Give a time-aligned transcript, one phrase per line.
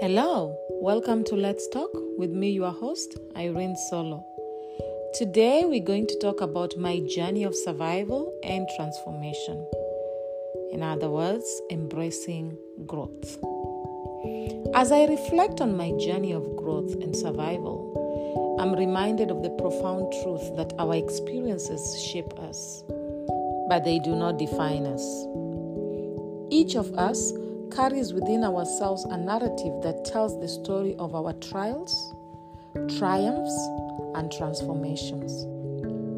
[0.00, 4.24] Hello, welcome to Let's Talk with me, your host, Irene Solo.
[5.14, 9.68] Today, we're going to talk about my journey of survival and transformation.
[10.70, 12.56] In other words, embracing
[12.86, 13.38] growth.
[14.72, 20.12] As I reflect on my journey of growth and survival, I'm reminded of the profound
[20.22, 22.84] truth that our experiences shape us,
[23.68, 25.02] but they do not define us.
[26.50, 27.32] Each of us
[27.70, 32.14] carries within ourselves a narrative that tells the story of our trials,
[32.98, 33.56] triumphs,
[34.14, 35.46] and transformations.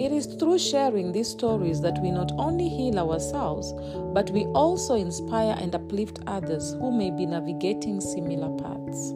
[0.00, 3.72] It is through sharing these stories that we not only heal ourselves,
[4.14, 9.12] but we also inspire and uplift others who may be navigating similar paths.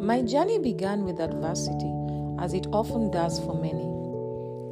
[0.00, 1.92] My journey began with adversity,
[2.38, 3.90] as it often does for many.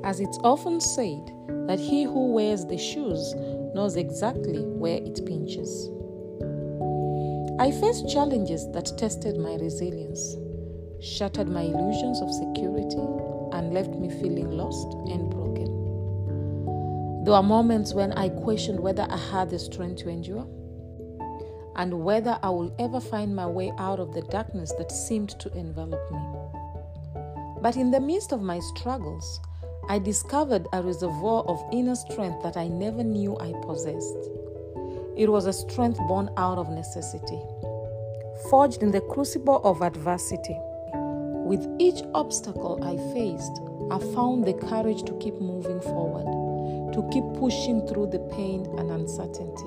[0.07, 1.33] As it's often said,
[1.67, 3.35] that he who wears the shoes
[3.75, 5.91] knows exactly where it pinches.
[7.61, 10.37] I faced challenges that tested my resilience,
[11.03, 13.03] shattered my illusions of security,
[13.53, 15.65] and left me feeling lost and broken.
[17.25, 20.47] There were moments when I questioned whether I had the strength to endure
[21.75, 25.53] and whether I will ever find my way out of the darkness that seemed to
[25.59, 26.21] envelop me.
[27.61, 29.41] But in the midst of my struggles,
[29.89, 34.38] I discovered a reservoir of inner strength that I never knew I possessed.
[35.19, 37.41] It was a strength born out of necessity,
[38.49, 40.57] forged in the crucible of adversity.
[40.95, 47.25] With each obstacle I faced, I found the courage to keep moving forward, to keep
[47.37, 49.67] pushing through the pain and uncertainty.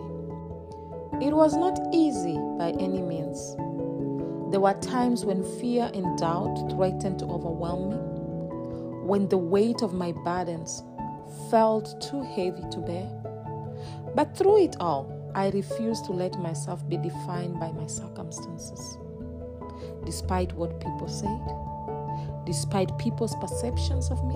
[1.20, 3.58] It was not easy by any means.
[4.52, 7.98] There were times when fear and doubt threatened to overwhelm me,
[9.06, 10.82] when the weight of my burdens
[11.50, 13.10] felt too heavy to bear.
[14.16, 18.98] But through it all, I refuse to let myself be defined by my circumstances.
[20.06, 21.40] Despite what people said,
[22.46, 24.36] despite people's perceptions of me,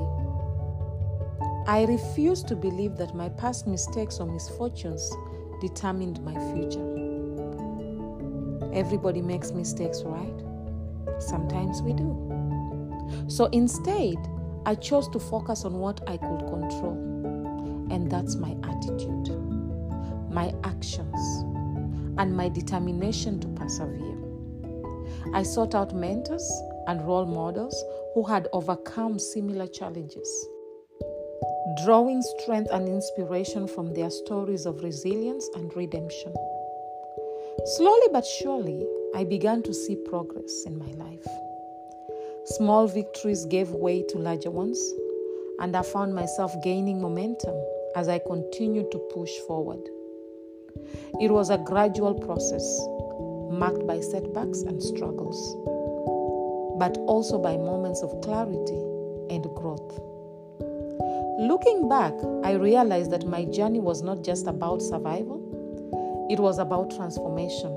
[1.67, 5.11] I refuse to believe that my past mistakes or misfortunes
[5.59, 6.85] determined my future.
[8.73, 10.43] Everybody makes mistakes, right?
[11.19, 13.25] Sometimes we do.
[13.27, 14.15] So instead,
[14.65, 19.25] I chose to focus on what I could control, and that's my attitude
[20.35, 21.45] my actions,
[22.17, 24.17] and my determination to persevere.
[25.33, 26.45] I sought out mentors
[26.87, 27.81] and role models
[28.13, 30.29] who had overcome similar challenges,
[31.85, 36.33] drawing strength and inspiration from their stories of resilience and redemption.
[37.77, 38.85] Slowly but surely,
[39.15, 41.25] I began to see progress in my life.
[42.57, 44.79] Small victories gave way to larger ones,
[45.59, 47.55] and I found myself gaining momentum
[47.95, 49.79] as I continued to push forward.
[51.21, 52.63] It was a gradual process
[53.49, 55.55] marked by setbacks and struggles,
[56.77, 58.81] but also by moments of clarity
[59.29, 59.99] and growth.
[61.39, 65.41] Looking back, I realized that my journey was not just about survival,
[66.29, 67.71] it was about transformation.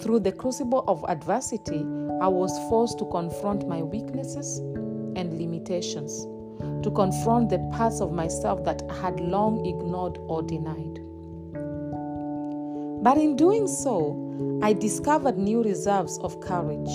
[0.00, 1.84] Through the crucible of adversity,
[2.20, 6.24] I was forced to confront my weaknesses and limitations,
[6.82, 11.05] to confront the parts of myself that I had long ignored or denied.
[13.06, 14.18] But in doing so,
[14.62, 16.90] I discovered new reserves of courage,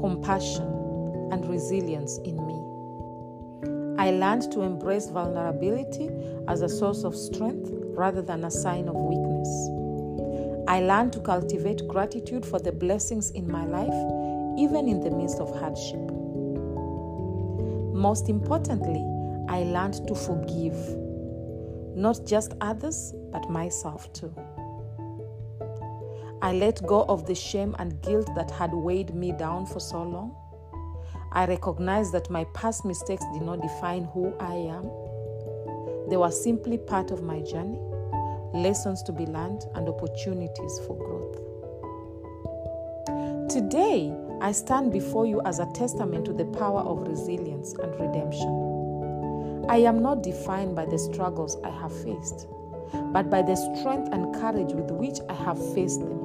[0.00, 0.64] compassion,
[1.30, 2.54] and resilience in me.
[4.02, 6.08] I learned to embrace vulnerability
[6.48, 9.68] as a source of strength rather than a sign of weakness.
[10.66, 13.92] I learned to cultivate gratitude for the blessings in my life,
[14.58, 16.10] even in the midst of hardship.
[17.94, 19.04] Most importantly,
[19.46, 20.78] I learned to forgive,
[21.94, 24.32] not just others, but myself too.
[26.40, 30.02] I let go of the shame and guilt that had weighed me down for so
[30.02, 30.36] long.
[31.32, 34.88] I recognized that my past mistakes did not define who I am.
[36.08, 37.80] They were simply part of my journey,
[38.54, 41.34] lessons to be learned, and opportunities for growth.
[43.50, 49.64] Today, I stand before you as a testament to the power of resilience and redemption.
[49.68, 52.46] I am not defined by the struggles I have faced,
[53.12, 56.17] but by the strength and courage with which I have faced them.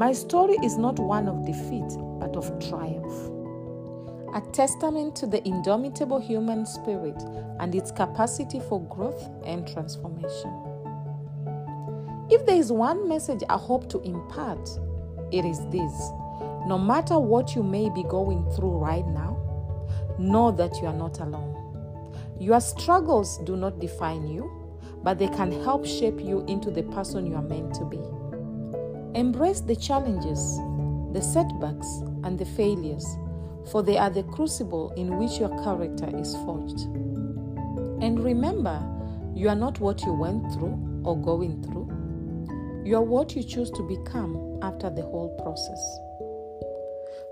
[0.00, 3.12] My story is not one of defeat, but of triumph.
[4.34, 7.22] A testament to the indomitable human spirit
[7.60, 10.50] and its capacity for growth and transformation.
[12.30, 14.70] If there is one message I hope to impart,
[15.32, 15.92] it is this
[16.66, 19.36] no matter what you may be going through right now,
[20.18, 22.16] know that you are not alone.
[22.40, 24.50] Your struggles do not define you,
[25.02, 28.00] but they can help shape you into the person you are meant to be.
[29.14, 30.58] Embrace the challenges,
[31.12, 31.86] the setbacks,
[32.22, 33.04] and the failures,
[33.70, 36.82] for they are the crucible in which your character is forged.
[38.02, 38.80] And remember,
[39.34, 41.88] you are not what you went through or going through,
[42.84, 45.80] you are what you choose to become after the whole process.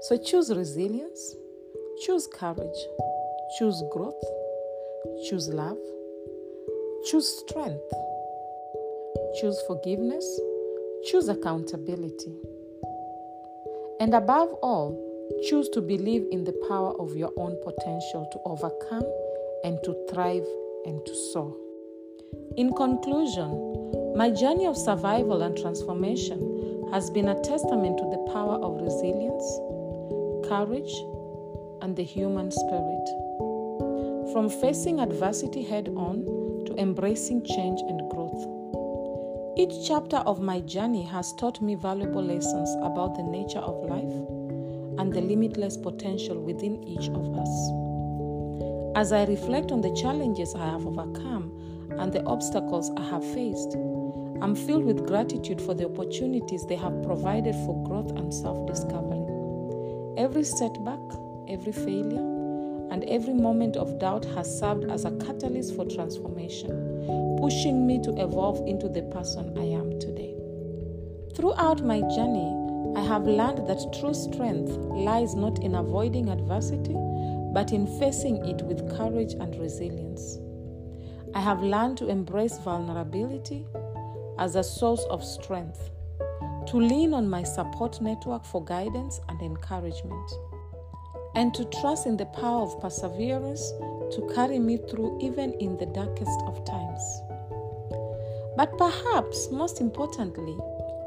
[0.03, 1.37] So choose resilience,
[2.05, 2.79] choose courage,
[3.59, 4.23] choose growth,
[5.29, 5.79] choose love,
[7.07, 7.93] choose strength,
[9.41, 10.41] choose forgiveness,
[11.05, 12.35] choose accountability.
[14.01, 15.05] And above all,
[15.49, 19.05] choose to believe in the power of your own potential to overcome
[19.65, 20.47] and to thrive
[20.87, 21.55] and to soar.
[22.57, 28.57] In conclusion, my journey of survival and transformation has been a testament to the power
[28.57, 29.45] of resilience,
[30.49, 30.93] courage,
[31.83, 33.09] and the human spirit.
[34.33, 36.25] From facing adversity head on
[36.67, 38.58] to embracing change and growth.
[39.59, 44.15] Each chapter of my journey has taught me valuable lessons about the nature of life
[45.01, 47.49] and the limitless potential within each of us.
[48.95, 51.51] As I reflect on the challenges I have overcome
[51.99, 53.75] and the obstacles I have faced,
[54.41, 59.27] I'm filled with gratitude for the opportunities they have provided for growth and self discovery.
[60.17, 61.01] Every setback,
[61.49, 62.38] every failure,
[62.91, 68.11] and every moment of doubt has served as a catalyst for transformation, pushing me to
[68.21, 70.35] evolve into the person I am today.
[71.35, 72.55] Throughout my journey,
[72.97, 76.97] I have learned that true strength lies not in avoiding adversity,
[77.53, 80.39] but in facing it with courage and resilience.
[81.35, 83.67] I have learned to embrace vulnerability
[84.39, 85.91] as a source of strength,
[86.67, 90.33] to lean on my support network for guidance and encouragement,
[91.35, 93.73] and to trust in the power of perseverance
[94.13, 97.23] to carry me through even in the darkest of times.
[98.57, 100.57] But perhaps most importantly,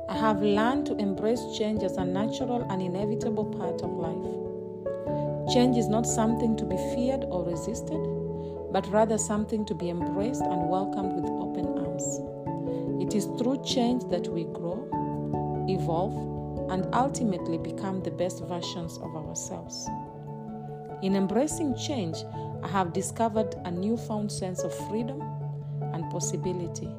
[0.07, 5.53] I have learned to embrace change as a natural and inevitable part of life.
[5.53, 8.01] Change is not something to be feared or resisted,
[8.71, 12.21] but rather something to be embraced and welcomed with open arms.
[13.01, 14.87] It is through change that we grow,
[15.67, 16.15] evolve,
[16.71, 19.89] and ultimately become the best versions of ourselves.
[21.01, 22.17] In embracing change,
[22.61, 25.19] I have discovered a newfound sense of freedom
[25.93, 26.89] and possibility.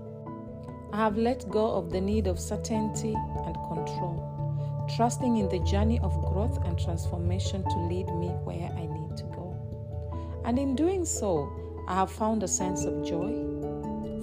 [0.93, 6.01] I have let go of the need of certainty and control, trusting in the journey
[6.01, 9.57] of growth and transformation to lead me where I need to go.
[10.45, 11.49] And in doing so,
[11.87, 13.31] I have found a sense of joy,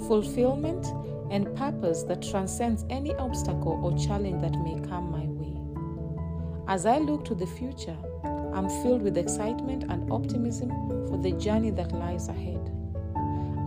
[0.08, 0.86] fulfillment,
[1.32, 5.56] and purpose that transcends any obstacle or challenge that may come my way.
[6.68, 7.98] As I look to the future,
[8.54, 10.70] I'm filled with excitement and optimism
[11.08, 12.72] for the journey that lies ahead.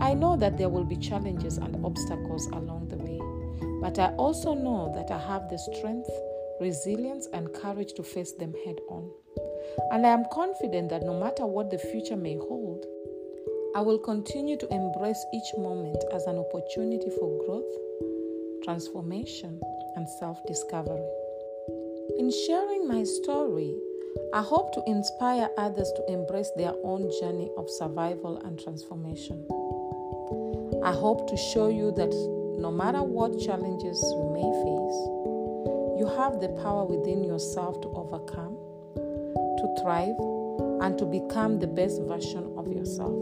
[0.01, 3.19] I know that there will be challenges and obstacles along the way,
[3.81, 6.09] but I also know that I have the strength,
[6.59, 9.09] resilience, and courage to face them head on.
[9.91, 12.85] And I am confident that no matter what the future may hold,
[13.75, 19.59] I will continue to embrace each moment as an opportunity for growth, transformation,
[19.95, 21.07] and self discovery.
[22.19, 23.73] In sharing my story,
[24.33, 29.45] I hope to inspire others to embrace their own journey of survival and transformation.
[30.83, 32.11] I hope to show you that
[32.59, 34.99] no matter what challenges you may face,
[35.99, 38.57] you have the power within yourself to overcome,
[38.95, 40.17] to thrive,
[40.81, 43.13] and to become the best version of yourself.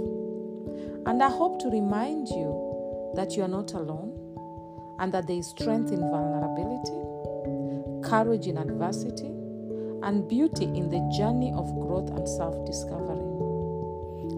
[1.05, 4.17] And I hope to remind you that you are not alone
[4.99, 9.31] and that there is strength in vulnerability, courage in adversity,
[10.03, 13.19] and beauty in the journey of growth and self discovery.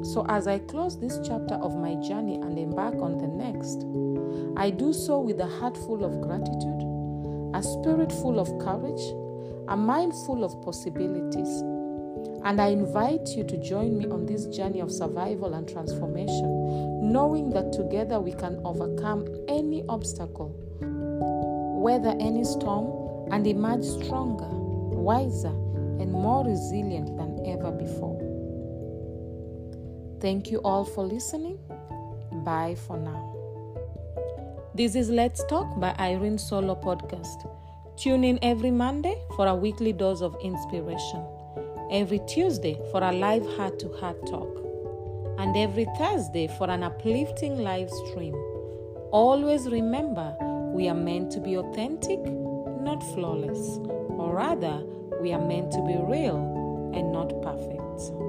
[0.05, 3.85] So, as I close this chapter of my journey and embark on the next,
[4.57, 6.83] I do so with a heart full of gratitude,
[7.55, 9.01] a spirit full of courage,
[9.69, 11.63] a mind full of possibilities
[12.43, 17.49] and I invite you to join me on this journey of survival and transformation, knowing
[17.51, 20.53] that together we can overcome any obstacle,
[21.81, 24.49] weather any storm, and emerge stronger,
[25.03, 25.55] wiser,
[25.99, 28.17] and more resilient than ever before.
[30.21, 31.59] Thank you all for listening.
[32.45, 33.29] Bye for now.
[34.73, 37.47] This is Let's Talk by Irene Solo Podcast.
[37.97, 41.23] Tune in every Monday for a weekly dose of inspiration
[41.93, 44.49] every Tuesday for a live heart to heart talk,
[45.37, 48.33] and every Thursday for an uplifting live stream.
[49.11, 50.35] Always remember,
[50.73, 52.19] we are meant to be authentic,
[52.81, 53.77] not flawless,
[54.23, 54.81] or rather,
[55.19, 56.37] we are meant to be real
[56.95, 58.22] and not perfect.